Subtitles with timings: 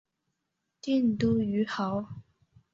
[0.81, 2.03] 定都于亳。